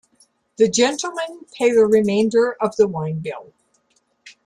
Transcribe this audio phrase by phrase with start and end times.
[0.57, 3.53] The gentlemen pay the remainder of the wine bill.